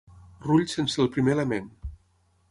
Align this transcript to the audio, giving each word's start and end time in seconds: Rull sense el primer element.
Rull 0.45 0.63
sense 0.71 0.97
el 1.03 1.11
primer 1.17 1.35
element. 1.37 1.67